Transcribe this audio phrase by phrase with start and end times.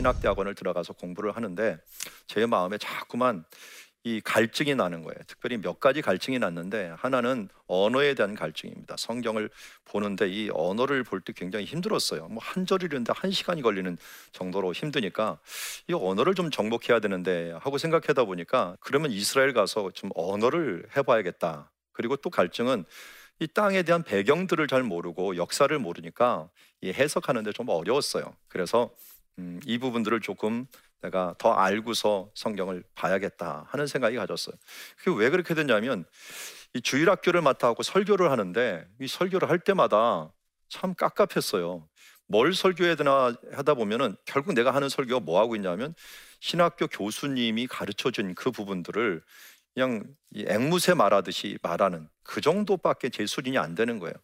[0.00, 1.78] 신학대학원을 들어가서 공부를 하는데
[2.26, 3.44] 제 마음에 자꾸만
[4.02, 5.18] 이 갈증이 나는 거예요.
[5.26, 8.96] 특별히 몇 가지 갈증이 났는데 하나는 언어에 대한 갈증입니다.
[8.96, 9.50] 성경을
[9.84, 12.28] 보는데 이 언어를 볼 때 굉장히 힘들었어요.
[12.28, 13.98] 뭐 한 절을 읽는데 한 시간이 걸리는
[14.32, 15.38] 정도로 힘드니까
[15.88, 21.70] 이 언어를 좀 정복해야 되는데 하고 생각하다 보니까 그러면 이스라엘 가서 좀 언어를 해봐야겠다.
[21.92, 22.86] 그리고 또 갈증은
[23.38, 26.48] 이 땅에 대한 배경들을 잘 모르고 역사를 모르니까
[26.80, 28.34] 이 해석하는데 좀 어려웠어요.
[28.48, 28.90] 그래서
[29.38, 30.66] 음, 이 부분들을 조금
[31.02, 34.54] 내가 더 알고서 성경을 봐야겠다 하는 생각이 가졌어요.
[34.98, 36.04] 그게 왜 그렇게 됐냐면
[36.74, 40.32] 이 주일학교를 맡아갖고 설교를 하는데 이 설교를 할 때마다
[40.68, 41.88] 참 깝깝했어요.
[42.26, 45.94] 뭘 설교해야 되나 하다 보면은 결국 내가 하는 설교가 뭐 하고 있냐면
[46.38, 49.22] 신학교 교수님이 가르쳐 준 그 부분들을
[49.74, 50.04] 그냥
[50.34, 54.14] 앵무새 말하듯이 말하는 그 정도밖에 제 수준이 안 되는 거예요.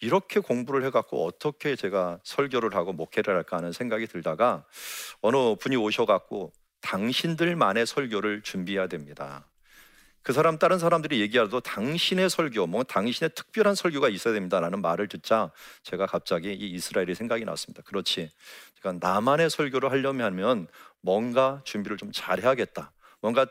[0.00, 4.64] 이렇게 공부를 해갖고 어떻게 제가 설교를 하고 목회를 할까 하는 생각이 들다가
[5.20, 9.48] 어느 분이 오셔갖고 당신들만의 설교를 준비해야 됩니다.
[10.22, 15.52] 그 사람 다른 사람들이 얘기하도 당신의 설교, 뭐 당신의 특별한 설교가 있어야 됩니다라는 말을 듣자
[15.84, 17.82] 제가 갑자기 이 이스라엘이 생각이 났습니다.
[17.82, 18.32] 그렇지,
[18.74, 20.66] 제가 나만의 설교를 하려면
[21.00, 22.90] 뭔가 준비를 좀 잘해야겠다.
[23.26, 23.44] 뭔가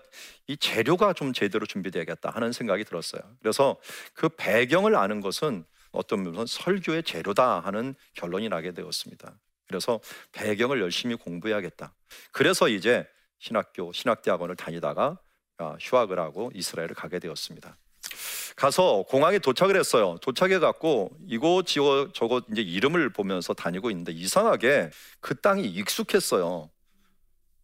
[0.47, 3.21] 이 재료가 좀 제대로 준비되어야겠다 하는 생각이 들었어요.
[3.41, 3.75] 그래서
[4.13, 9.37] 그 배경을 아는 것은 어떤 면에서 설교의 재료다 하는 결론이 나게 되었습니다.
[9.67, 9.99] 그래서
[10.31, 11.93] 배경을 열심히 공부해야겠다.
[12.31, 13.05] 그래서 이제
[13.39, 15.19] 신학교, 신학대학원을 다니다가
[15.57, 17.75] 아, 휴학을 하고 이스라엘을 가게 되었습니다.
[18.55, 20.17] 가서 공항에 도착을 했어요.
[20.21, 26.69] 도착해 갖고 이곳 저곳 이제 이름을 보면서 다니고 있는데 이상하게 그 땅이 익숙했어요.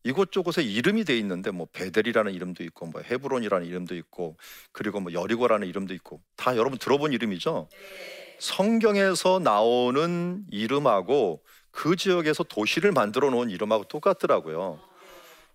[0.04, 4.38] 이곳저곳에 이름이 돼 있는데 뭐 베델이라는 이름도 있고 뭐 헤브론이라는 이름도 있고
[4.72, 7.70] 그리고 뭐 여리고라는 이름도 있고 다 여러분 들어본 이름이죠.
[8.40, 14.80] 성경에서 나오는 이름하고 그 지역에서 도시를 만들어 놓은 이름하고 똑같더라고요.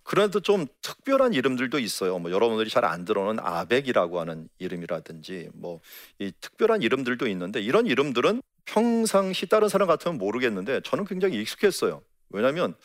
[0.03, 2.17] 그런데 좀 특별한 이름들도 있어요.
[2.19, 5.81] 뭐 여러분들이 잘 안 들어오는 아벡이라고 하는 이름이라든지 뭐
[6.19, 12.01] 이 특별한 이름들도 있는데 이런 이름들은 평상시 다른 사람 같으면 모르겠는데 저는 굉장히 익숙했어요.
[12.29, 12.75] 왜냐하면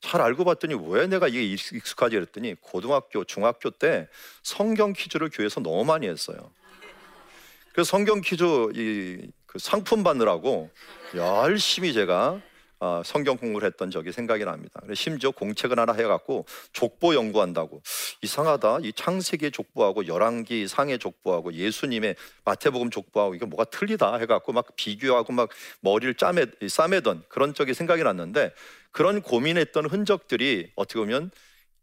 [0.00, 4.08] 잘 알고 봤더니 왜 내가 이게 익숙하지 그랬더니 고등학교, 중학교 때
[4.42, 6.50] 성경 퀴즈를 교회에서 너무 많이 했어요.
[7.72, 8.44] 그래서 성경 퀴즈
[8.74, 10.70] 이 그 상품 받느라고
[11.16, 12.40] 열심히 제가
[12.78, 14.80] 어, 성경 공부를 했던 적이 생각이 납니다.
[14.94, 17.82] 심지어 공책을 하나 해갖고 족보 연구한다고
[18.22, 18.78] 이상하다.
[18.84, 25.32] 이 창세기의 족보하고 열왕기 상의 족보하고 예수님의 마태복음 족보하고 이게 뭐가 틀리다 해갖고 막 비교하고
[25.32, 25.50] 막
[25.80, 28.54] 머리를 짜매 싸매던 그런 적이 생각이 났는데
[28.92, 31.30] 그런 고민했던 흔적들이 어떻게 보면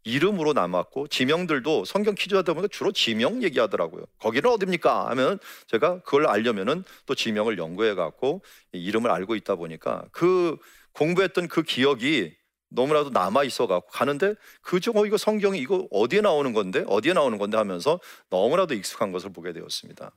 [0.04, 4.04] 이름으로 남았고 지명들도 성경 퀴즈 하다 보니까 주로 지명 얘기하더라고요.
[4.18, 5.10] 거기는 어딥니까?
[5.10, 8.42] 하면 제가 그걸 알려면은 또 지명을 연구해 갖고
[8.72, 10.56] 이름을 알고 있다 보니까 그
[10.92, 12.37] 공부했던 그 기억이
[12.70, 17.38] 너무나도 남아 있어 갖고 가는데 그중 어 이거 성경이 이거 어디에 나오는 건데 어디에 나오는
[17.38, 20.12] 건데 하면서 너무나도 익숙한 것을 보게 되었습니다.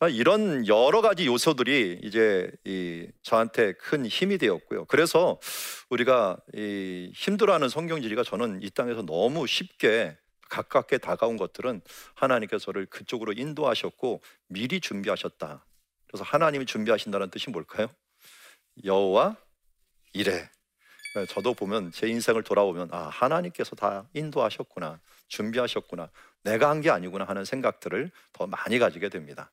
[0.00, 4.84] 아, 이런 여러 가지 요소들이 이제 이 저한테 큰 힘이 되었고요.
[4.86, 5.40] 그래서
[5.90, 10.16] 우리가 이 힘들어하는 성경 지리가 저는 이 땅에서 너무 쉽게
[10.48, 11.82] 가깝게 다가온 것들은
[12.14, 15.64] 하나님께서 저를 그쪽으로 인도하셨고 미리 준비하셨다.
[16.06, 17.88] 그래서 하나님이 준비하신다는 뜻이 뭘까요?
[18.84, 19.36] 여호와
[20.14, 20.50] 이래 네,
[21.26, 26.10] 저도 보면 제 인생을 돌아보면 아 하나님께서 다 인도하셨구나 준비하셨구나
[26.44, 29.50] 내가 한 게 아니구나 하는 생각들을 더 많이 가지게 됩니다.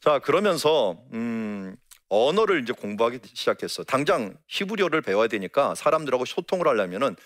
[0.00, 1.76] 자 그러면서 음,
[2.08, 3.84] 언어를 이제 공부하기 시작했어.
[3.84, 7.16] 당장 히브리어를 배워야 되니까 사람들하고 소통을 하려면은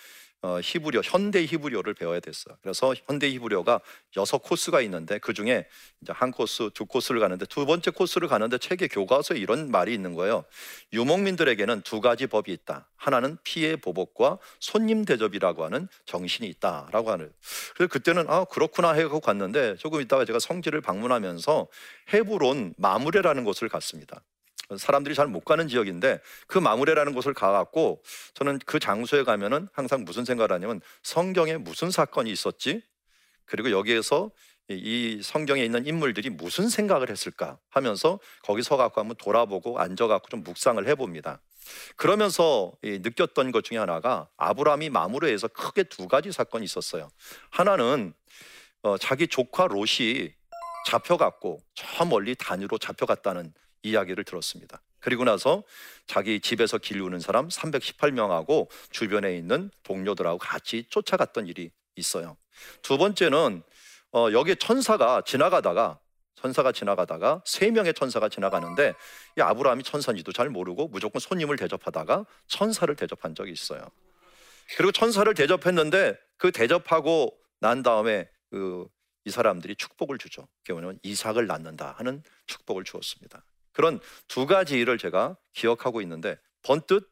[0.43, 2.57] 어, 히브리어, 현대 히브리어를 배워야 됐어요.
[2.63, 3.81] 그래서 현대 히브리어가
[4.17, 5.67] 여섯 코스가 있는데 그 중에
[6.01, 10.15] 이제 한 코스, 두 코스를 가는데 두 번째 코스를 가는데 책의 교과서에 이런 말이 있는
[10.15, 10.45] 거예요.
[10.95, 12.89] 유목민들에게는 두 가지 법이 있다.
[12.97, 17.31] 하나는 피해 보복과 손님 대접이라고 하는 정신이 있다라고 하는.
[17.75, 21.69] 그래서 그때는 아 그렇구나 해고 갔는데 조금 있다가 제가 성지를 방문하면서
[22.15, 24.23] 헤브론 마무레라는 곳을 갔습니다.
[24.79, 28.03] 사람들이 잘 못 가는 지역인데 그 마무레라는 곳을 가갖고
[28.35, 32.83] 저는 그 장소에 가면은 항상 무슨 생각을 하냐면 성경에 무슨 사건이 있었지?
[33.45, 34.31] 그리고 여기에서
[34.69, 40.87] 이 성경에 있는 인물들이 무슨 생각을 했을까 하면서 거기 서갖고 한번 돌아보고 앉아갖고 좀 묵상을
[40.87, 41.41] 해봅니다.
[41.97, 47.11] 그러면서 느꼈던 것 중에 하나가 아브라함이 마무리에서 크게 두 가지 사건이 있었어요.
[47.51, 48.15] 하나는
[48.83, 50.33] 어, 자기 조카 롯이
[50.87, 54.83] 잡혀갔고 저 멀리 단위로 잡혀갔다는 이야기를 들었습니다.
[55.01, 55.63] 그리고 나서
[56.07, 62.37] 자기 집에서 기르는 사람 318명하고 주변에 있는 동료들하고 같이 쫓아갔던 일이 있어요.
[62.83, 63.63] 두 번째는
[64.13, 65.99] 어, 여기 천사가 지나가다가
[66.35, 68.95] 천사가 지나가다가 세 명의 천사가 지나가는데
[69.39, 73.83] 이 아브라함이 천사인지도 잘 모르고 무조건 손님을 대접하다가 천사를 대접한 적이 있어요.
[74.77, 78.89] 그리고 천사를 대접했는데 그 대접하고 난 다음에 그
[79.25, 80.49] 이 사람들이 축복을 주죠.
[80.65, 83.45] 그러면 이삭을 낳는다 하는 축복을 주었습니다.
[83.81, 83.99] 그런
[84.29, 87.11] 두 가지 일을 제가 기억하고 있는데 번뜩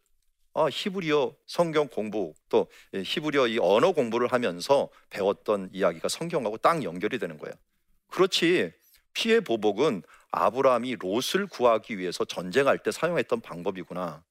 [0.53, 7.19] 아, 히브리어 성경 공부 또 히브리어 이 언어 공부를 하면서 배웠던 이야기가 성경하고 딱 연결이
[7.19, 7.55] 되는 거예요.
[8.09, 8.71] 그렇지
[9.15, 14.23] 피해 보복은 아브라함이 롯을 구하기 위해서 전쟁할 때 사용했던 방법이구나.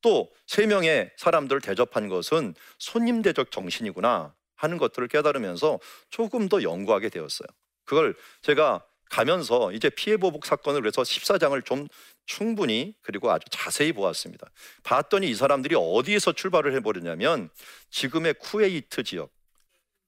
[0.00, 7.08] 또 세 명의 사람들을 대접한 것은 손님 대접 정신이구나 하는 것들을 깨달으면서 조금 더 연구하게
[7.08, 7.48] 되었어요.
[7.84, 11.86] 그걸 제가 가면서 이제 피해 보복 사건을 그래서 14장을 좀
[12.24, 14.50] 충분히 그리고 아주 자세히 보았습니다.
[14.84, 17.50] 봤더니 이 사람들이 어디에서 출발을 해버렸냐면
[17.90, 19.30] 지금의 쿠웨이트 지역,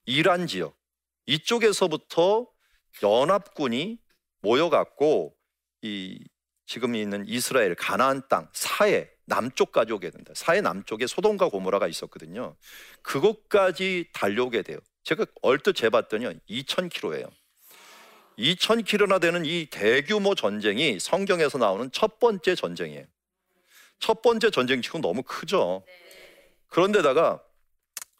[0.06, 0.76] 이란 지역
[1.26, 2.48] 이쪽에서부터
[3.02, 3.98] 연합군이
[4.40, 5.34] 모여갖고
[5.82, 6.24] 이
[6.66, 10.32] 지금 있는 이스라엘 가나안 땅 사해 남쪽까지 오게 된다.
[10.36, 12.56] 사해 남쪽에 소돔과 고모라가 있었거든요.
[13.02, 14.78] 그곳까지 달려오게 돼요.
[15.04, 17.30] 제가 얼뜻 재봤더니 2,000km예요.
[18.38, 23.04] 2,000km나 되는 이 대규모 전쟁이 성경에서 나오는 첫 번째 전쟁이에요.
[23.98, 25.84] 첫 번째 전쟁 치고 너무 크죠.
[26.68, 27.42] 그런데다가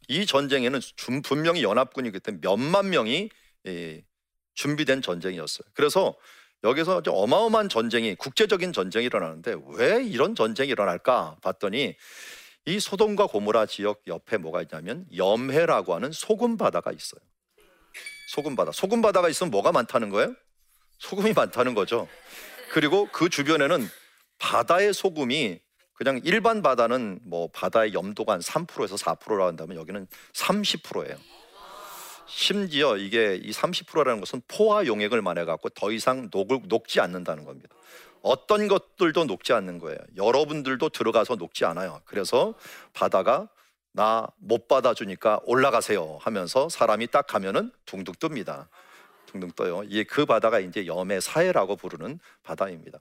[0.08, 0.80] 이 전쟁에는
[1.24, 3.30] 분명히 연합군이기 때문에 몇만 명이
[4.54, 5.66] 준비된 전쟁이었어요.
[5.72, 6.14] 그래서
[6.64, 11.96] 여기서 어마어마한 전쟁이 국제적인 전쟁이 일어나는데 왜 이런 전쟁이 일어날까 봤더니
[12.66, 17.20] 이 소돔과 고모라 지역 옆에 뭐가 있냐면 염해라고 하는 소금 바다가 있어요.
[18.32, 18.72] 소금 바다.
[18.72, 20.34] 소금 바다가 있으면 뭐가 많다는 거예요?
[20.96, 22.08] 소금이 많다는 거죠.
[22.70, 23.86] 그리고 그 주변에는
[24.38, 25.60] 바다의 소금이
[25.92, 31.18] 그냥 일반 바다는 뭐 바다의 염도가 한 3%에서 4%라 한다면 여기는 30%예요.
[32.26, 37.68] 심지어 이게 이 30%라는 것은 포화 용액을 말해 갖고 더 이상 녹을, 녹지 않는다는 겁니다.
[38.22, 39.98] 어떤 것들도 녹지 않는 거예요.
[40.16, 42.00] 여러분들도 들어가서 녹지 않아요.
[42.06, 42.54] 그래서
[42.94, 43.50] 바다가
[43.92, 48.68] 나 못 받아주니까 올라가세요 하면서 사람이 딱 가면은 둥둥 뜹니다.
[49.26, 49.82] 둥둥 떠요.
[49.84, 52.98] 이게 그 바다가 이제 염의 사해라고 부르는 바다입니다.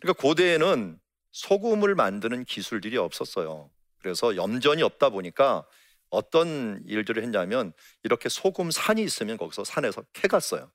[0.00, 0.98] 그러니까 고대에는
[1.32, 3.70] 소금을 만드는 기술들이 없었어요.
[4.00, 5.64] 그래서 염전이 없다 보니까
[6.10, 7.72] 어떤 일들을 했냐면
[8.02, 10.70] 이렇게 소금 산이 있으면 거기서 산에서 캐갔어요.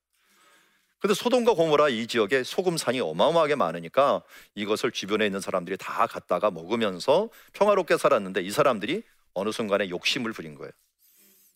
[1.00, 4.24] 근데 소돔과 고모라 이 지역에 소금산이 어마어마하게 많으니까
[4.56, 9.04] 이것을 주변에 있는 사람들이 다 갖다가 먹으면서 평화롭게 살았는데 이 사람들이
[9.34, 10.72] 어느 순간에 욕심을 부린 거예요.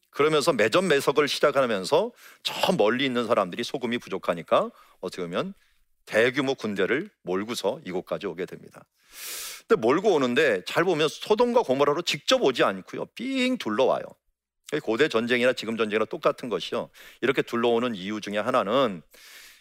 [0.09, 2.11] 그러면서 매점 매석을 시작하면서
[2.43, 5.53] 저 멀리 있는 사람들이 소금이 부족하니까 어떻게 보면
[6.05, 8.83] 대규모 군대를 몰고서 이곳까지 오게 됩니다.
[9.67, 13.05] 근데 몰고 오는데 잘 보면 소돔과 고모라로 직접 오지 않고요.
[13.13, 14.03] 삥 둘러와요.
[14.81, 16.89] 고대 전쟁이나 지금 전쟁이나 똑같은 것이요.
[17.21, 19.01] 이렇게 둘러오는 이유 중에 하나는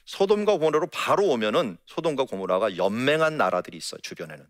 [0.06, 4.00] 소돔과 고모라로 바로 오면은 소돔과 고모라가 연맹한 나라들이 있어요.
[4.00, 4.46] 주변에는.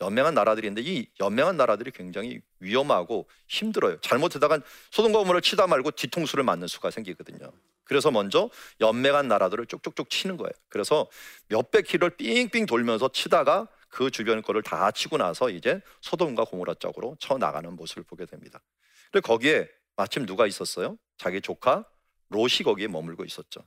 [0.00, 4.00] 연맹한 나라들인데 이 연맹한 나라들이 굉장히 위험하고 힘들어요.
[4.00, 4.60] 잘못하다가
[4.90, 7.52] 소돔과 고모라를 치다 말고 뒤통수를 맞는 수가 생기거든요.
[7.84, 8.50] 그래서 먼저
[8.80, 10.50] 연맹한 나라들을 쭉쭉쭉 치는 거예요.
[10.68, 11.08] 그래서
[11.48, 17.16] 몇백 킬로를 삥삥 돌면서 치다가 그 주변 거를 다 치고 나서 이제 소돔과 고모라 쪽으로
[17.20, 18.60] 쳐 나가는 모습을 보게 됩니다.
[19.10, 20.96] 근데 거기에 마침 누가 있었어요?
[21.18, 21.84] 자기 조카
[22.30, 23.60] 롯이 거기에 머물고 있었죠.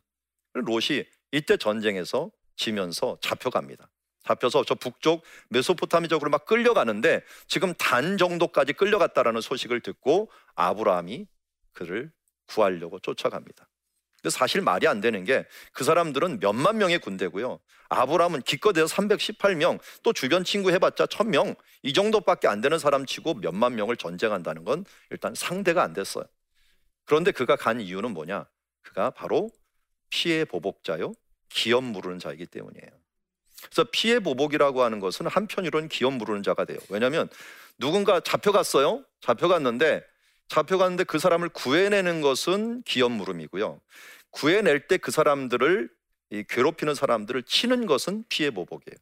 [0.54, 3.90] 롯이 이때 전쟁에서 지면서 잡혀갑니다.
[4.26, 11.28] 잡혀서 저 북쪽 메소포타미 쪽으로 막 끌려가는데 지금 단 정도까지 끌려갔다라는 소식을 듣고 아브라함이
[11.74, 12.12] 그를
[12.48, 13.68] 구하려고 쫓아갑니다.
[14.22, 17.60] 근데 사실 말이 안 되는 게 그 사람들은 몇만 명의 군대고요.
[17.90, 23.76] 아브라함은 기껏해서 318명, 또 주변 친구 해봤자 1000명 이 정도밖에 안 되는 사람 치고 몇만
[23.76, 26.26] 명을 전쟁한다는 건 일단 상대가 안 됐어요.
[27.06, 28.48] 그런데 그가 간 이유는 뭐냐?
[28.82, 29.52] 그가 바로
[30.10, 31.14] 피해 보복자요,
[31.50, 33.05] 기업 무르는 자이기 때문이에요.
[33.70, 36.80] 그래서 피해 보복이라고 하는 것은 한편으로는 기업 무르는 자가 돼요.
[36.90, 37.28] 왜냐하면
[37.78, 39.04] 누군가 잡혀갔어요.
[39.22, 40.04] 잡혀갔는데
[40.48, 43.82] 잡혀갔는데 그 사람을 구해내는 것은 기업 무름이고요.
[44.32, 45.90] 구해낼 때 그 사람들을
[46.50, 48.98] 괴롭히는 사람들을 치는 것은 피해 보복이에요.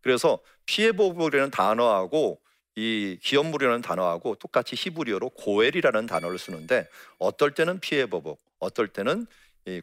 [0.00, 2.40] 그래서 피해 보복이라는 단어하고
[2.76, 9.26] 이 기업물이라는 단어하고 똑같이 히브리어로 고엘이라는 단어를 쓰는데 어떨 때는 피해 보복, 어떨 때는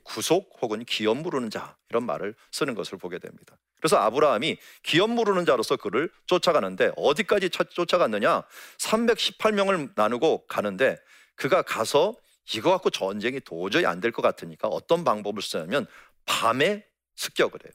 [0.04, 3.58] 구속 혹은 기업 무르는 자 이런 말을 쓰는 것을 보게 됩니다.
[3.82, 8.44] 그래서 아브라함이 기업 무르는 자로서 그를 쫓아가는데 어디까지 쫓아갔느냐?
[8.78, 10.98] 318명을 나누고 가는데
[11.36, 12.16] 그가 가서
[12.54, 15.88] 이거 갖고 전쟁이 도저히 안 될 것 같으니까 어떤 방법을 쓰냐면
[16.26, 16.86] 밤에
[17.16, 17.74] 습격을 해요.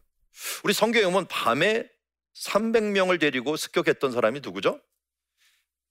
[0.64, 1.88] 우리 성경에 보면 밤에
[2.34, 4.80] 300명을 데리고 습격했던 사람이 누구죠?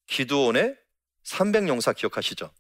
[0.08, 0.76] 기드온의
[1.26, 2.52] 300용사 기억하시죠?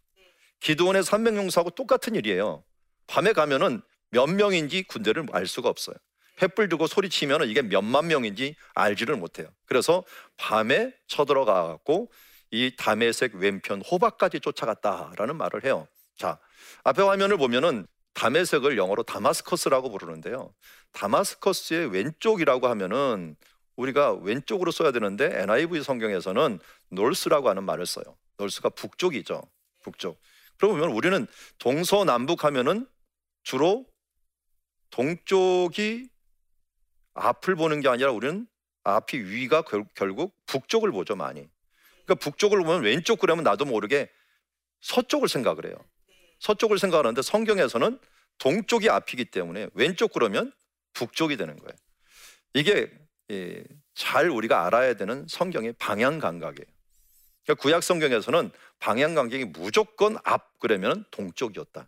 [0.59, 2.63] 기드온의 300용사하고 똑같은 일이에요.
[3.07, 5.95] 밤에 가면은 몇 명인지 군대를 알 수가 없어요.
[6.37, 9.47] 횃불 들고 소리치면 이게 몇만 명인지 알지를 못해요.
[9.65, 10.03] 그래서
[10.37, 12.11] 밤에 쳐들어가 갖고
[12.51, 15.87] 이 다메섹 왼편 호박까지 쫓아갔다라는 말을 해요.
[16.17, 16.39] 자,
[16.83, 20.53] 앞에 화면을 보면은 다메섹을 영어로 다마스커스라고 부르는데요.
[20.93, 23.35] 다마스커스의 왼쪽이라고 하면은
[23.75, 28.05] 우리가 왼쪽으로 써야 되는데 NIV 성경에서는 놀스라고 하는 말을 써요.
[28.37, 29.41] 놀스가 북쪽이죠.
[29.83, 30.19] 북쪽.
[30.57, 31.27] 그러면 우리는
[31.59, 32.87] 동서남북 하면은
[33.43, 33.85] 주로
[34.89, 36.09] 동쪽이
[37.15, 38.47] 앞을 보는 게 아니라 우리는
[38.83, 39.63] 앞이 위가
[39.95, 41.47] 결국 북쪽을 보죠 많이.
[42.05, 44.09] 그러니까 북쪽을 보면 왼쪽 그러면 나도 모르게
[44.81, 45.75] 서쪽을 생각을 해요.
[46.39, 47.99] 서쪽을 생각하는데 성경에서는
[48.37, 50.51] 동쪽이 앞이기 때문에 왼쪽 그러면
[50.93, 51.73] 북쪽이 되는 거예요.
[52.53, 52.91] 이게
[53.31, 53.63] 예,
[53.95, 56.67] 잘 우리가 알아야 되는 성경의 방향 감각이에요.
[57.43, 61.87] 그러니까 구약 성경에서는 방향 감각이 무조건 앞 그러면 동쪽이었다.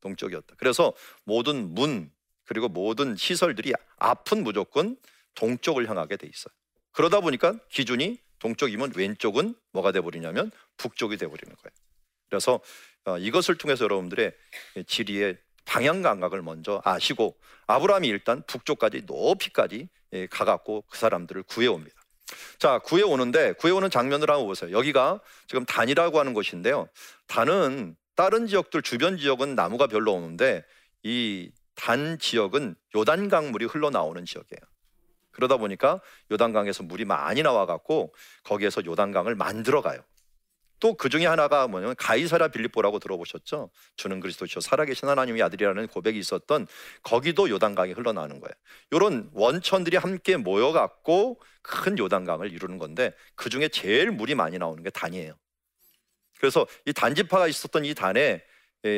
[0.00, 0.54] 동쪽이었다.
[0.56, 2.10] 그래서 모든 문
[2.50, 4.96] 그리고 모든 시설들이 앞은 무조건
[5.36, 6.52] 동쪽을 향하게 돼 있어요.
[6.90, 11.72] 그러다 보니까 기준이 동쪽이면 왼쪽은 뭐가 돼 버리냐면 북쪽이 돼 버리는 거예요.
[12.28, 12.58] 그래서
[13.04, 14.32] 어, 이것을 통해서 여러분들의
[14.88, 17.38] 지리의 방향 감각을 먼저 아시고
[17.68, 21.96] 아브라함이 일단 북쪽까지 높이까지 예, 가갖고 그 사람들을 구해옵니다.
[22.58, 24.76] 자, 구해오는데 구해오는 장면을 한번 보세요.
[24.76, 26.88] 여기가 지금 단이라고 하는 곳인데요.
[27.28, 30.64] 단은 다른 지역들 주변 지역은 나무가 별로 없는데
[31.04, 34.60] 이 단 지역은 요단강 물이 흘러나오는 지역이에요.
[35.30, 40.02] 그러다 보니까 요단강에서 물이 많이 나와갖고 거기에서 요단강을 만들어 가요.
[40.78, 43.70] 또 그 중에 하나가 뭐냐면 가이사라 빌립보라고 들어보셨죠?
[43.96, 46.66] 주는 그리스도시요 살아계신 하나님의 아들이라는 고백이 있었던
[47.02, 48.52] 거기도 요단강이 흘러나오는 거예요.
[48.90, 54.90] 이런 원천들이 함께 모여갖고 큰 요단강을 이루는 건데 그 중에 제일 물이 많이 나오는 게
[54.90, 55.34] 단이에요.
[56.38, 58.44] 그래서 이 단지파가 있었던 이 단에 예,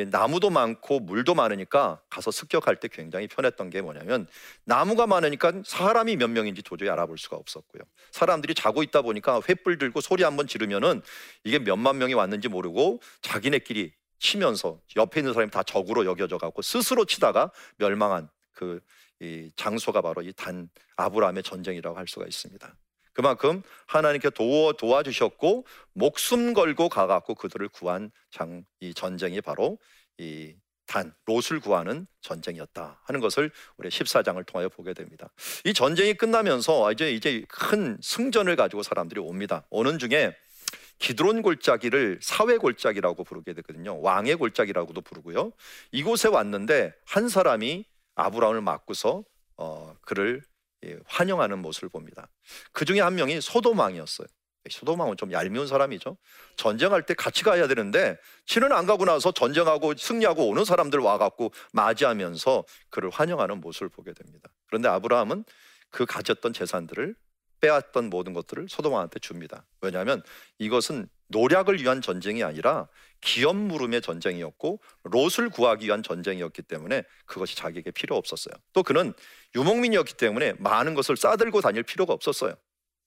[0.09, 4.27] 나무도 많고 물도 많으니까 가서 습격할 때 굉장히 편했던 게 뭐냐면
[4.63, 7.83] 나무가 많으니까 사람이 몇 명인지 도저히 알아볼 수가 없었고요.
[8.11, 11.01] 사람들이 자고 있다 보니까 횃불 들고 소리 한번 지르면은
[11.43, 17.03] 이게 몇만 명이 왔는지 모르고 자기네끼리 치면서 옆에 있는 사람이 다 적으로 여겨져 갖고 스스로
[17.03, 18.79] 치다가 멸망한 그
[19.55, 22.73] 장소가 바로 이 단 아브라함의 전쟁이라고 할 수가 있습니다.
[23.13, 29.77] 그만큼 하나님께 도와, 도와주셨고 목숨 걸고 가갖고 그들을 구한 장, 이 전쟁이 바로
[30.17, 30.55] 이
[30.85, 35.29] 단, 롯을 구하는 전쟁이었다 하는 것을 우리 14장을 통하여 보게 됩니다.
[35.63, 39.65] 이 전쟁이 끝나면서 이제 이제 큰 승전을 가지고 사람들이 옵니다.
[39.69, 40.35] 오는 중에
[40.99, 43.99] 기드론 골짜기를 사회 골짜기라고 부르게 되거든요.
[44.01, 45.51] 왕의 골짜기라고도 부르고요.
[45.91, 49.23] 이곳에 왔는데 한 사람이 아브라함을 맞고서
[49.57, 50.52] 어, 그를 예,
[51.05, 52.29] 환영하는 모습을 봅니다.
[52.71, 54.27] 그 중에 한 명이 소돔왕이었어요.
[54.69, 56.17] 소돔왕은 좀 얄미운 사람이죠.
[56.55, 62.63] 전쟁할 때 같이 가야 되는데 치는 안 가고 나서 전쟁하고 승리하고 오는 사람들 와갖고 맞이하면서
[62.89, 64.49] 그를 환영하는 모습을 보게 됩니다.
[64.67, 65.43] 그런데 아브라함은
[65.89, 67.15] 그 가졌던 재산들을
[67.59, 69.65] 빼앗던 모든 것들을 소돔왕한테 줍니다.
[69.81, 70.21] 왜냐하면
[70.59, 72.87] 이것은 노략을 위한 전쟁이 아니라
[73.19, 78.53] 기업 물음의 전쟁이었고 롯을 구하기 위한 전쟁이었기 때문에 그것이 자기에게 필요 없었어요.
[78.71, 79.13] 또 그는
[79.55, 82.53] 유목민이었기 때문에 많은 것을 싸들고 다닐 필요가 없었어요.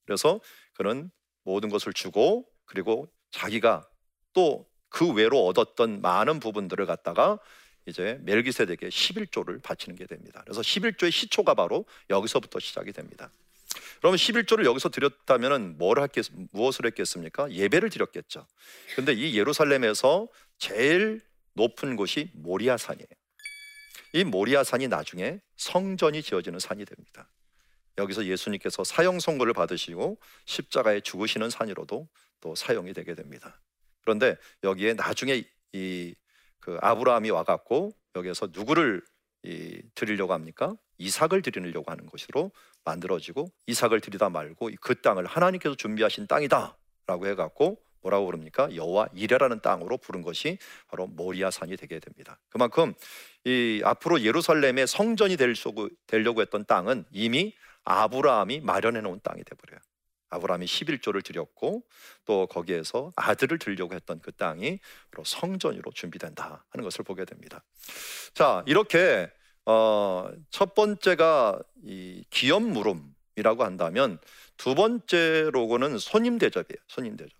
[0.04, 0.40] 그래서
[0.74, 1.10] 그는
[1.44, 3.88] 모든 것을 주고 그리고 자기가
[4.34, 7.38] 또 그 외로 얻었던 많은 부분들을 갖다가
[7.86, 10.42] 이제 멜기세덱에 11조를 바치는 게 됩니다.
[10.44, 13.30] 그래서 11조의 시초가 바로 여기서부터 시작이 됩니다.
[13.98, 17.50] 그러면 11조를 여기서 드렸다면 뭘 했겠, 무엇을 했겠습니까?
[17.50, 18.46] 예배를 드렸겠죠.
[18.94, 20.28] 근데 이 예루살렘에서
[20.58, 21.20] 제일
[21.54, 23.06] 높은 곳이 모리아산이에요.
[24.12, 27.30] 이 모리아산이 나중에 성전이 지어지는 산이 됩니다.
[27.98, 32.08] 여기서 예수님께서 사형 선고를 받으시고 십자가에 죽으시는 산으로도
[32.40, 33.60] 또 사용이 되게 됩니다.
[34.02, 36.14] 그런데 여기에 나중에 이
[36.66, 39.00] 그 아브라함이 와갖고 여기에서 누구를
[39.44, 40.74] 이 드리려고 합니까?
[40.98, 42.50] 이삭을 드리려고 하는 것으로
[42.86, 48.74] 만들어지고 이삭을 드리다 말고 그 땅을 하나님께서 준비하신 땅이다라고 해갖고 뭐라고 부릅니까?
[48.74, 52.38] 여호와 이레라는 땅으로 부른 것이 바로 모리아산이 되게 됩니다.
[52.48, 52.94] 그만큼
[53.44, 55.72] 이 앞으로 예루살렘의 성전이 될 수,
[56.06, 59.80] 되려고 했던 땅은 이미 아브라함이 마련해 놓은 땅이 되버려요.
[60.30, 61.84] 아브라함이 11조를 드렸고
[62.24, 64.78] 또 거기에서 아들을 들려고 했던 그 땅이
[65.10, 67.62] 바로 성전으로 준비된다 하는 것을 보게 됩니다.
[68.34, 69.30] 자 이렇게
[69.66, 74.18] 어, 첫 번째가 이 기업 물음이라고 한다면
[74.56, 76.78] 두 번째로고는 손님 대접이에요.
[76.88, 77.32] 손님 대접.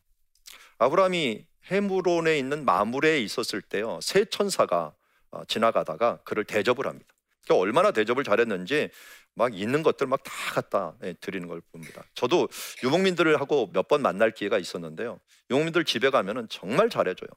[0.78, 4.92] 아브라함이 헤무론에 있는 마물에 있었을 때요 세 천사가
[5.30, 7.06] 어, 지나가다가 그를 대접을 합니다.
[7.45, 8.90] 그러니까 얼마나 대접을 잘했는지
[9.35, 12.02] 막 있는 것들 막 다 갖다 예, 드리는 걸 봅니다.
[12.14, 12.49] 저도
[12.83, 15.21] 유목민들을 하고 몇 번 만날 기회가 있었는데요.
[15.50, 17.28] 유목민들 집에 가면은 정말 잘해줘요.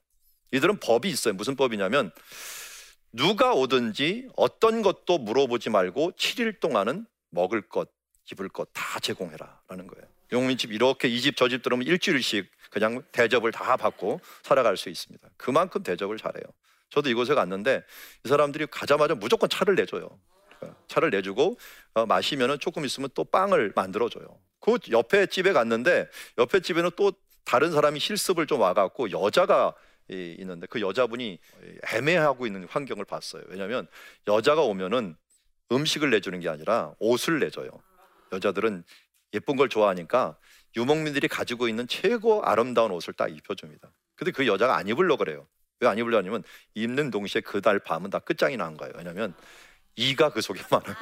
[0.52, 1.34] 이들은 법이 있어요.
[1.34, 2.10] 무슨 법이냐면
[3.12, 7.88] 누가 오든지 어떤 것도 물어보지 말고 7일 동안은 먹을 것,
[8.30, 10.06] 입을 것 다 제공해라 라는 거예요.
[10.32, 14.88] 유목민 집 이렇게 이 집 저 집 들어오면 일주일씩 그냥 대접을 다 받고 살아갈 수
[14.88, 15.28] 있습니다.
[15.36, 16.44] 그만큼 대접을 잘해요.
[16.90, 17.82] 저도 이곳에 갔는데
[18.24, 20.08] 이 사람들이 가자마자 무조건 차를 내줘요.
[20.88, 21.58] 차를 내주고
[21.94, 24.26] 어, 마시면은 조금 있으면 또 빵을 만들어줘요.
[24.60, 27.12] 그 옆에 집에 갔는데 옆에 집에는 또
[27.44, 29.74] 다른 사람이 실습을 좀 와갖고 여자가
[30.10, 31.38] 있는데 그 여자분이
[31.92, 33.42] 애매하고 있는 환경을 봤어요.
[33.48, 33.86] 왜냐하면
[34.26, 35.16] 여자가 오면은
[35.72, 37.70] 음식을 내주는 게 아니라 옷을 내줘요.
[38.32, 38.84] 여자들은
[39.34, 40.36] 예쁜 걸 좋아하니까
[40.76, 43.92] 유목민들이 가지고 있는 최고 아름다운 옷을 딱 입혀줍니다.
[44.16, 45.46] 근데 그 여자가 안 입으려 그래요.
[45.80, 46.42] 왜 안 입으려 하냐면
[46.74, 48.92] 입는 동시에 그달 밤은 다 끝장이 난 거예요.
[48.96, 49.34] 왜냐하면
[49.96, 50.94] 이가 그 속에 많아요.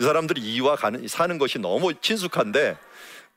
[0.00, 2.76] 이 사람들이 이와 가는, 사는 것이 너무 친숙한데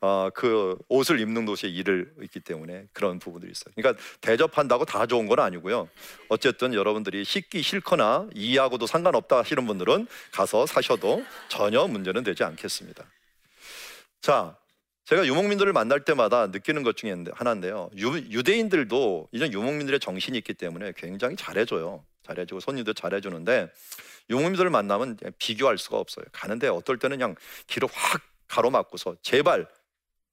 [0.00, 3.72] 어, 그 옷을 입는 곳에 일을 있기 때문에 그런 부분들이 있어요.
[3.74, 5.88] 그러니까 대접한다고 다 좋은 건 아니고요.
[6.28, 13.04] 어쨌든 여러분들이 씻기 싫거나 이하고도 상관없다 하시는 분들은 가서 사셔도 전혀 문제는 되지 않겠습니다.
[14.20, 14.56] 자,
[15.04, 17.90] 제가 유목민들을 만날 때마다 느끼는 것 중에 하나인데요.
[17.96, 22.04] 유, 대인들도 이런 유목민들의 정신이 있기 때문에 굉장히 잘해줘요.
[22.22, 23.70] 잘해주고 손님도 잘해주는데
[24.30, 26.24] 유목민들을 만나면 비교할 수가 없어요.
[26.32, 27.36] 가는데 어떨 때는 그냥
[27.66, 29.66] 길을 확 가로막고서 제발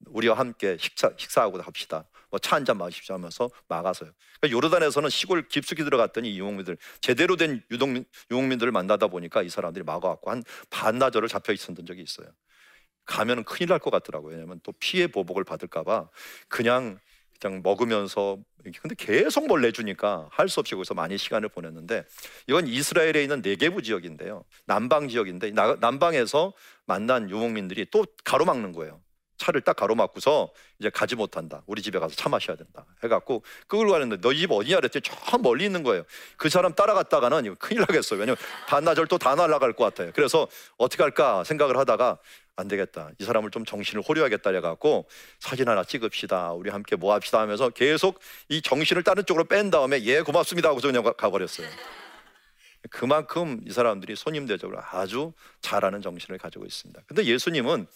[0.06, 2.04] 우리와 함께 식사, 식사하고 합시다.
[2.30, 4.10] 뭐 차 한 잔 마십시오 하면서 막아서요.
[4.40, 10.30] 그러니까 요르단에서는 시골 깊숙이 들어갔더니 유목민들 제대로 된 유동민, 유목민들을 만나다 보니까 이 사람들이 막아갖고
[10.30, 12.28] 한 반나절을 잡혀 있었던 적이 있어요.
[13.04, 14.32] 가면 큰일 날 것 같더라고요.
[14.34, 16.08] 왜냐하면 또 피해 보복을 받을까봐
[16.48, 16.98] 그냥
[17.40, 18.38] 그냥 먹으면서
[18.80, 22.04] 근데 계속 뭘 내주니까 할 수 없이 거기서 많이 시간을 보냈는데
[22.46, 24.44] 이건 이스라엘에 있는 네개부 지역인데요.
[24.66, 26.52] 남방 지역인데 남방에서
[26.86, 29.01] 만난 유목민들이 또 가로막는 거예요.
[29.42, 31.62] 차를 딱 가로막고서 이제 가지 못한다.
[31.66, 32.86] 우리 집에 가서 차 마셔야 된다.
[33.02, 36.04] 해갖고 그걸 가는데 너 집 어디냐 그랬더니 저 멀리 있는 거예요.
[36.36, 38.20] 그 사람 따라갔다가는 이거 큰일 나겠어요.
[38.20, 38.36] 왜냐면
[38.68, 40.12] 반나절 또 다 날아갈 것 같아요.
[40.14, 42.18] 그래서 어떻게 할까 생각을 하다가
[42.56, 43.10] 안 되겠다.
[43.18, 45.06] 이 사람을 좀 정신을 호려야겠다 해갖고
[45.40, 46.52] 사진 하나 찍읍시다.
[46.52, 50.80] 우리 함께 뭐 합시다 하면서 계속 이 정신을 다른 쪽으로 뺀 다음에 예 고맙습니다 하고
[50.80, 51.66] 그냥 가버렸어요.
[52.90, 57.00] 그만큼 이 사람들이 손님 대접을 아주 잘하는 정신을 가지고 있습니다.
[57.06, 57.86] 근데 예수님은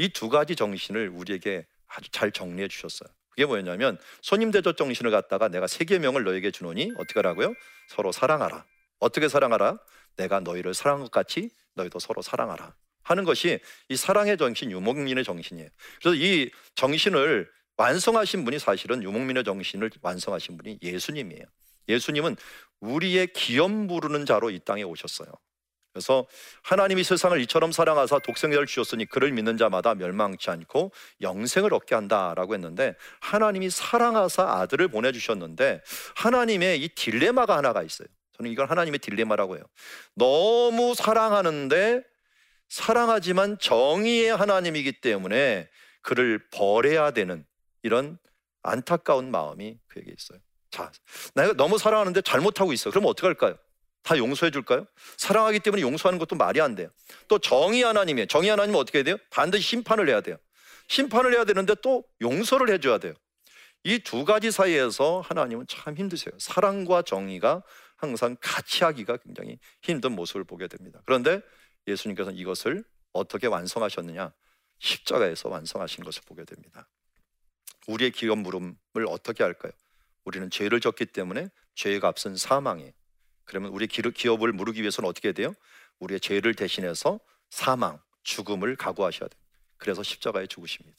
[0.00, 3.08] 이 두 가지 정신을 우리에게 아주 잘 정리해 주셨어요.
[3.30, 7.52] 그게 뭐였냐면 손님 대접 정신을 갖다가 내가 세 계명을 너에게 주노니 어떻게 하라고요?
[7.88, 8.64] 서로 사랑하라.
[8.98, 9.78] 어떻게 사랑하라?
[10.16, 12.74] 내가 너희를 사랑한 것 같이 너희도 서로 사랑하라.
[13.02, 15.68] 하는 것이 이 사랑의 정신, 유목민의 정신이에요.
[16.00, 21.44] 그래서 이 정신을 완성하신 분이 사실은 유목민의 정신을 완성하신 분이 예수님이에요.
[21.88, 22.36] 예수님은
[22.80, 25.28] 우리의 기염 부르는 자로 이 땅에 오셨어요.
[25.92, 26.26] 그래서
[26.62, 32.94] 하나님이 세상을 이처럼 사랑하사 독생자를 주셨으니 그를 믿는 자마다 멸망치 않고 영생을 얻게 한다라고 했는데
[33.20, 35.82] 하나님이 사랑하사 아들을 보내주셨는데
[36.16, 38.08] 하나님의 이 딜레마가 하나가 있어요.
[38.36, 39.64] 저는 이걸 하나님의 딜레마라고 해요.
[40.14, 42.02] 너무 사랑하는데
[42.68, 45.68] 사랑하지만 정의의 하나님이기 때문에
[46.02, 47.44] 그를 버려야 되는
[47.82, 48.16] 이런
[48.62, 50.38] 안타까운 마음이 그에게 있어요.
[50.70, 50.92] 자,
[51.34, 52.90] 내가 너무 사랑하는데 잘못하고 있어.
[52.90, 53.56] 그럼 어떻게 할까요?
[54.02, 54.86] 다 용서해 줄까요?
[55.16, 56.88] 사랑하기 때문에 용서하는 것도 말이 안 돼요.
[57.28, 58.26] 또 정의 하나님이에요.
[58.26, 59.16] 정의 하나님은 어떻게 해야 돼요?
[59.30, 60.36] 반드시 심판을 해야 돼요.
[60.88, 63.14] 심판을 해야 되는데 또 용서를 해줘야 돼요.
[63.84, 66.34] 이 두 가지 사이에서 하나님은 참 힘드세요.
[66.38, 67.62] 사랑과 정의가
[67.96, 71.00] 항상 같이 하기가 굉장히 힘든 모습을 보게 됩니다.
[71.06, 71.40] 그런데
[71.86, 74.32] 예수님께서는 이것을 어떻게 완성하셨느냐?
[74.78, 76.88] 십자가에서 완성하신 것을 보게 됩니다.
[77.86, 78.74] 우리의 기업 물음을
[79.08, 79.72] 어떻게 할까요?
[80.24, 82.92] 우리는 죄를 졌기 때문에 죄의 값은 사망이에요.
[83.50, 85.54] 그러면 우리 기업을 무르기 위해서는 어떻게 돼요?
[85.98, 87.18] 우리의 죄를 대신해서
[87.50, 89.40] 사망, 죽음을 각오하셔야 돼요.
[89.76, 90.96] 그래서 십자가에 죽으십니다.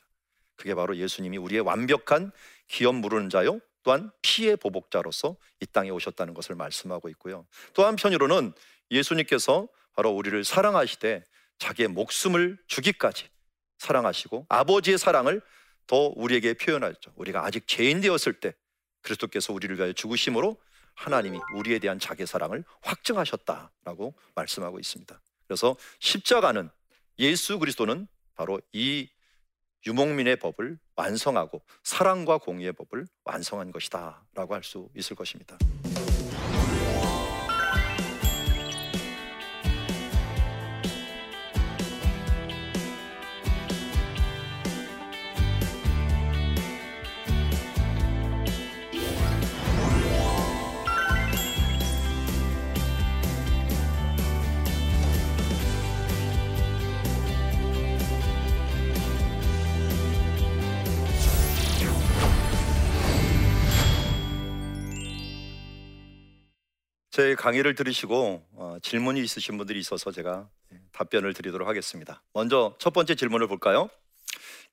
[0.58, 2.34] 그게 바로 예수님이 우리의 완벽한
[2.68, 7.48] 기업 무르는 자요 또한 피의 보복자로서 이 땅에 오셨다는 것을 말씀하고 있고요.
[7.74, 8.52] 또 한편으로는
[8.92, 11.24] 예수님께서 바로 우리를 사랑하시되
[11.58, 13.30] 자기의 목숨을 주기까지
[13.78, 15.42] 사랑하시고 아버지의 사랑을
[15.88, 17.14] 더 우리에게 표현하죠.
[17.16, 18.54] 우리가 아직 죄인 되었을 때
[19.04, 20.58] 그리스도께서 우리를 위하여 죽으심으로
[21.02, 25.20] 하나님이 우리에 대한 자기 사랑을 확증하셨다라고 말씀하고 있습니다.
[25.48, 26.70] 그래서 십자가는
[27.18, 29.10] 예수 그리스도는 바로 이
[29.88, 35.58] 유목민의 법을 완성하고 사랑과 공의의 법을 완성한 것이다라고 할 수 있을 것입니다.
[67.22, 72.24] 제 강의를 들으시고 어, 질문이 있으신 분들이 있어서 제가 예, 답변을 드리도록 하겠습니다.
[72.34, 73.92] 먼저 첫 번째 질문을 볼까요?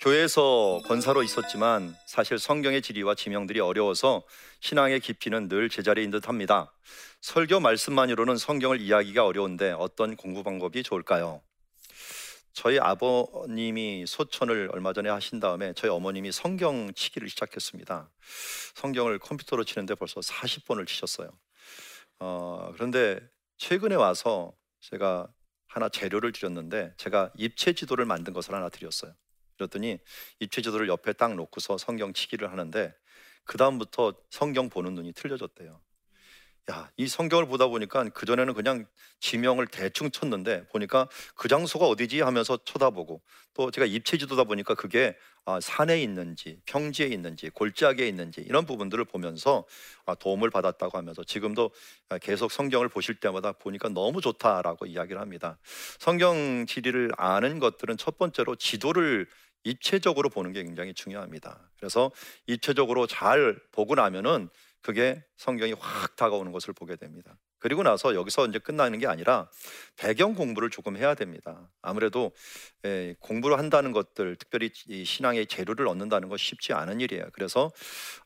[0.01, 4.23] 교회에서 권사로 있었지만 사실 성경의 지리와 지명들이 어려워서
[4.61, 6.73] 신앙의 깊이는 늘 제자리인 듯 합니다.
[7.21, 11.43] 설교 말씀만으로는 성경을 이해하기가 어려운데 어떤 공부 방법이 좋을까요?
[12.55, 18.09] 저희 아버님이 소천을 얼마 전에 하신 다음에 저희 어머님이 성경 치기를 시작했습니다.
[18.75, 21.29] 성경을 컴퓨터로 치는데 벌써 40번을 치셨어요.
[22.21, 23.21] 어, 그런데
[23.59, 25.29] 최근에 와서 제가
[25.67, 29.15] 하나 재료를 드렸는데 제가 입체 지도를 만든 것을 하나 드렸어요.
[29.57, 29.99] 그랬더니
[30.41, 32.95] 입체 지도를 옆에 딱 놓고서 성경 치기를 하는데
[33.45, 35.81] 그 다음부터 성경 보는 눈이 틀려졌대요.
[36.71, 38.85] 야, 이 성경을 보다 보니까 그전에는 그냥
[39.21, 43.23] 지명을 대충 쳤는데 보니까 그 장소가 어디지 하면서 쳐다보고
[43.55, 49.03] 또 제가 입체 지도다 보니까 그게 아, 산에 있는지 평지에 있는지 골짜기에 있는지 이런 부분들을
[49.07, 49.65] 보면서
[50.05, 51.71] 아, 도움을 받았다고 하면서 지금도
[52.21, 55.59] 계속 성경을 보실 때마다 보니까 너무 좋다라고 이야기를 합니다.
[55.99, 59.27] 성경 지리를 아는 것들은 첫 번째로 지도를
[59.65, 61.71] 입체적으로 보는 게 굉장히 중요합니다.
[61.79, 62.11] 그래서
[62.47, 64.51] 입체적으로 잘 보고 나면은
[64.83, 67.37] 그게 성경이 확 다가오는 것을 보게 됩니다.
[67.59, 69.51] 그리고 나서 여기서 이제 끝나는 게 아니라
[69.97, 71.71] 배경 공부를 조금 해야 됩니다.
[71.83, 72.33] 아무래도
[72.78, 72.78] 예,
[73.21, 74.71] 공부를 한다는 것들, 특별히
[75.05, 77.25] 신앙의 재료를 얻는다는 것 쉽지 않은 일이에요.
[77.33, 77.73] 그래서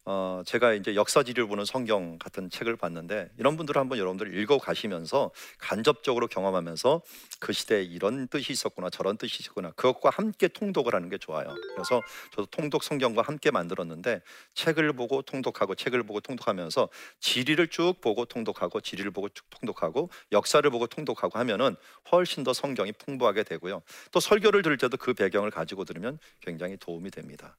[0.05, 5.31] 어, 제가 이제 역사지를 보는 성경 같은 책을 봤는데 이런 분들을 한번 여러분들 읽어 가시면서
[5.59, 7.03] 간접적으로 경험하면서
[7.39, 11.55] 그 시대에 이런 뜻이 있었구나, 저런 뜻이 있었구나, 그것과 함께 통독을 하는 게 좋아요.
[11.75, 14.23] 그래서 저도 통독 성경과 함께 만들었는데
[14.55, 16.89] 책을 보고 통독하고 책을 보고 통독하면서
[17.21, 21.77] 지리를 쭉 보고 통독하고 지리를 보고 쭉 통독하고 역사를 보고 통독하고 하면은
[22.11, 23.83] 훨씬 더 성경이 풍부하게 되고요.
[24.11, 27.57] 또 설 교를 들을 때도 그 배경을 가지고 들으면 굉장히 도움이 됩니다.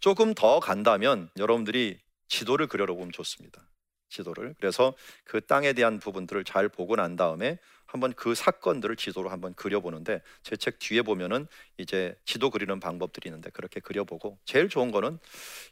[0.00, 3.68] 조금 더 간다면 여러분들이 지도를 그려보면 좋습니다.
[4.08, 9.54] 지도를 그래서 그 땅에 대한 부분들을 잘 보고 난 다음에 한번 그 사건들을 지도로 한번
[9.54, 11.46] 그려보는데 제 책 뒤에 보면은
[11.78, 15.18] 이제 지도 그리는 방법들이 있는데 그렇게 그려보고 제일 좋은 거는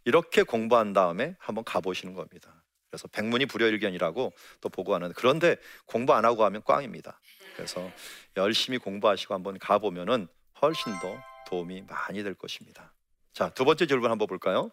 [0.04, 2.62] 이렇게 공부한 다음에 한번 가보시는 겁니다.
[2.90, 7.20] 그래서 백문이 불여일견이라고 또 보고 하는 그런데 공부 안 하고 하면 꽝입니다.
[7.56, 7.90] 그래서
[8.36, 10.28] 열심히 공부하시고 한번 가보면은
[10.62, 11.16] 훨씬 더
[11.48, 12.92] 도움이 많이 될 것입니다.
[13.32, 14.72] 자, 두 번째 질문 한번 볼까요?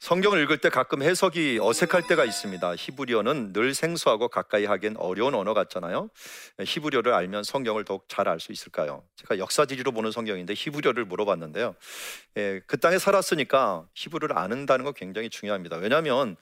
[0.00, 2.76] 성경을 읽을 때 가끔 해석이 어색할 때가 있습니다.
[2.76, 6.10] 히브리어는 늘 생소하고 가까이 하기엔 어려운 언어 같잖아요.
[6.60, 9.02] 히브리어를 알면 성경을 더욱 잘 알 수 있을까요?
[9.16, 11.74] 제가 역사지리로 보는 성경인데 히브리어를 물어봤는데요.
[12.36, 15.76] 예, 그 땅에 살았으니까 히브리어를 아는다는 거 굉장히 중요합니다.
[15.78, 16.36] 왜냐하면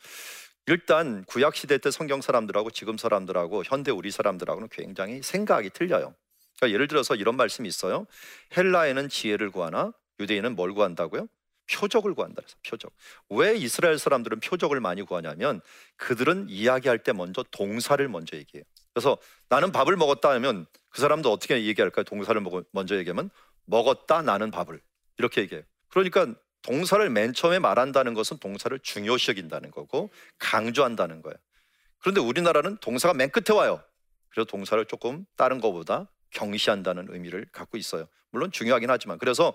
[0.66, 6.14] 일단 구약 시대 때 성경 사람들하고 지금 사람들하고 현대 우리 사람들하고는 굉장히 생각이 틀려요.
[6.56, 8.06] 그러니까 예를 들어서 이런 말씀이 있어요.
[8.56, 11.28] 헬라에는 지혜를 구하나 유대인은 뭘 구한다고요?
[11.70, 12.92] 표적을 구한다 그래서 표적.
[13.30, 15.60] 왜 이스라엘 사람들은 표적을 많이 구하냐면
[15.96, 18.64] 그들은 이야기할 때 먼저 동사를 먼저 얘기해요.
[18.92, 22.04] 그래서 나는 밥을 먹었다 하면 그 사람도 어떻게 얘기할까요?
[22.04, 22.40] 동사를
[22.70, 23.30] 먼저 얘기하면
[23.64, 24.80] 먹었다 나는 밥을
[25.18, 25.64] 이렇게 얘기해요.
[25.88, 31.36] 그러니까 동사를 맨 처음에 말한다는 것은 동사를 중요시 여긴다는 거고 강조한다는 거예요.
[31.98, 33.82] 그런데 우리나라는 동사가 맨 끝에 와요.
[34.30, 38.06] 그래서 동사를 조금 다른 것보다 경시한다는 의미를 갖고 있어요.
[38.30, 39.54] 물론 중요하긴 하지만 그래서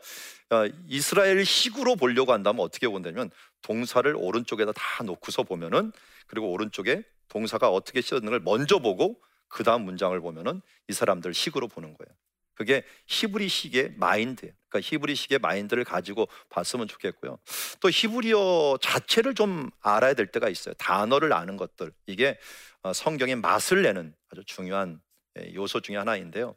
[0.49, 3.29] 어, 이스라엘 식으로 보려고 한다면 어떻게 본다면
[3.61, 5.91] 동사를 오른쪽에다 다 놓고서 보면은
[6.27, 11.67] 그리고 오른쪽에 동사가 어떻게 쓰는 걸 먼저 보고 그 다음 문장을 보면은 이 사람들 식으로
[11.67, 12.15] 보는 거예요.
[12.55, 14.53] 그게 히브리식의 마인드예요.
[14.67, 17.39] 그러니까 히브리식의 마인드를 가지고 봤으면 좋겠고요.
[17.79, 20.73] 또 히브리어 자체를 좀 알아야 될 때가 있어요.
[20.75, 22.37] 단어를 아는 것들 이게
[22.81, 25.08] 어, 성경의 맛을 내는 아주 중요한 예,
[25.53, 26.55] 요소 중에 하나인데요.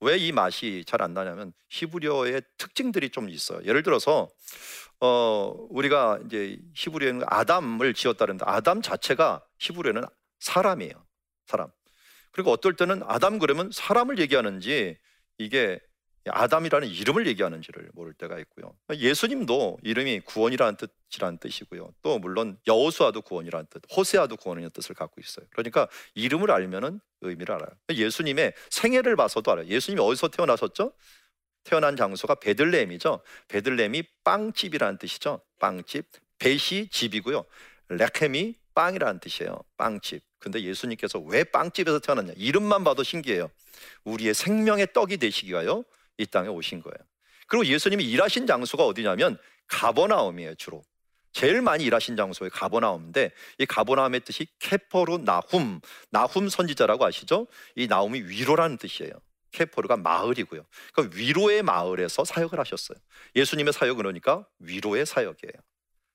[0.00, 3.60] 왜 이 맛이 잘 안 나냐면 히브리어의 특징들이 좀 있어요.
[3.64, 4.28] 예를 들어서
[5.00, 10.04] 어, 우리가 이제 히브리어는 아담을 지었다는데 아담 자체가 히브리어는
[10.40, 10.92] 사람이에요.
[11.46, 11.70] 사람.
[12.32, 14.96] 그리고 어떨 때는 아담 그러면 사람을 얘기하는지
[15.38, 15.80] 이게
[16.28, 18.74] 아담이라는 이름을 얘기하는지를 모를 때가 있고요.
[18.92, 20.76] 예수님도 이름이 구원이라는
[21.08, 21.94] 뜻이라는 뜻이고요.
[22.02, 25.46] 또 물론 여호수아도 구원이라는 뜻, 호세아도 구원이라는 뜻을 갖고 있어요.
[25.50, 27.70] 그러니까 이름을 알면은 의미를 알아요.
[27.90, 29.66] 예수님의 생애를 봐서도 알아요.
[29.66, 30.92] 예수님이 어디서 태어나셨죠?
[31.64, 33.20] 태어난 장소가 베들레헴이죠.
[33.48, 35.40] 베들레헴이 빵집이라는 뜻이죠.
[35.58, 36.06] 빵집.
[36.38, 37.44] 벳이 집이고요.
[37.88, 39.58] 레켐이 빵이라는 뜻이에요.
[39.76, 40.22] 빵집.
[40.38, 42.32] 근데 예수님께서 왜 빵집에서 태어났냐?
[42.36, 43.50] 이름만 봐도 신기해요.
[44.04, 45.84] 우리의 생명의 떡이 되시기 위하여
[46.20, 46.96] 이 땅에 오신 거예요.
[47.46, 50.82] 그리고 예수님이 일하신 장소가 어디냐면 가버나움이에요, 주로.
[51.32, 55.80] 제일 많이 일하신 장소가 가버나움인데 이 가버나움의 뜻이 케퍼루 나훔,
[56.10, 57.46] 나훔 선지자라고 아시죠?
[57.76, 59.12] 이 나움이 위로라는 뜻이에요.
[59.52, 60.62] 케퍼르가 마을이고요.
[60.92, 62.98] 그 위로의 마을에서 사역을 하셨어요.
[63.34, 65.54] 예수님의 사역은 그러니까 위로의 사역이에요.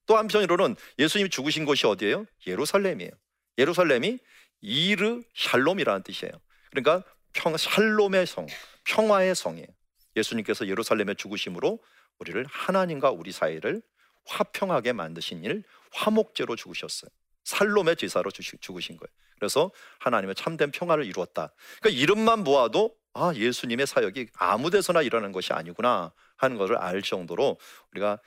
[0.05, 2.25] 또 한편으로는 예수님이 죽으신 곳이 어디예요?
[2.45, 3.11] 예루살렘이에요.
[3.57, 4.19] 예루살렘이
[4.61, 6.33] 이르 샬롬이라는 뜻이에요.
[6.69, 8.47] 그러니까 평 샬롬의 성,
[8.85, 9.67] 평화의 성이에요.
[10.15, 11.79] 예수님께서 예루살렘에 죽으심으로
[12.19, 13.81] 우리를 하나님과 우리 사이를
[14.25, 17.09] 화평하게 만드신 일 화목제로 죽으셨어요.
[17.43, 19.09] 살롬의 제사로 죽으신 거예요.
[19.37, 21.53] 그래서 하나님의 참된 평화를 이루었다.
[21.79, 27.59] 그러니까 이름만 모아도 아 예수님의 사역이 아무데서나 일어나는 것이 아니구나 하는 것을 알 정도로
[27.91, 28.19] 우리가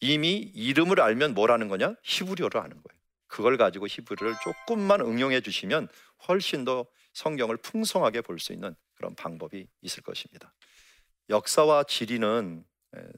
[0.00, 1.94] 이미 이름을 알면 뭐라는 거냐?
[2.02, 3.00] 히브리어를 아는 거예요.
[3.26, 5.88] 그걸 가지고 히브리를 조금만 응용해 주시면
[6.28, 10.52] 훨씬 더 성경을 풍성하게 볼 수 있는 그런 방법이 있을 것입니다.
[11.30, 12.64] 역사와 지리는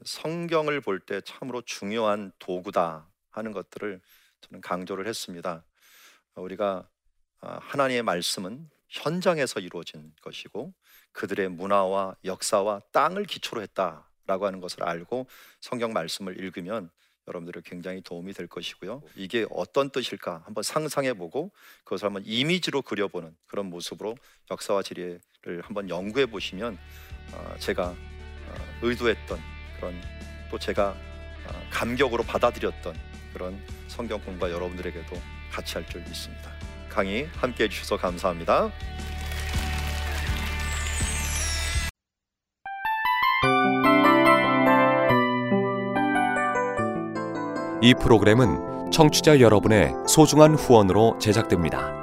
[0.05, 3.99] 성경을 볼 때 참으로 중요한 도구다 하는 것들을
[4.41, 5.65] 저는 강조를 했습니다.
[6.35, 6.87] 우리가
[7.41, 10.75] 아, 하나님의 말씀은 현장에서 이루어진 것이고
[11.11, 15.25] 그들의 문화와 역사와 땅을 기초로 했다라고 하는 것을 알고
[15.59, 16.91] 성경 말씀을 읽으면
[17.27, 19.01] 여러분들이 굉장히 도움이 될 것이고요.
[19.15, 21.51] 이게 어떤 뜻일까 한번 상상해 보고
[21.83, 24.15] 그것을 한번 이미지로 그려보는 그런 모습으로
[24.51, 25.19] 역사와 지리를
[25.63, 27.12] 한번 연구해 보시면 아,
[27.59, 27.95] 제가 아,
[28.81, 29.39] 의도했던
[29.77, 30.01] 그런
[30.49, 30.95] 또 제가
[31.69, 32.95] 감격으로 받아들였던
[33.33, 36.51] 그런 성경 공부가 여러분들에게도 같이 할 줄 믿습니다.
[36.89, 38.71] 강의 함께 해주셔서 감사합니다.
[47.81, 52.02] 이 프로그램은 청취자 여러분의 소중한 후원으로 제작됩니다.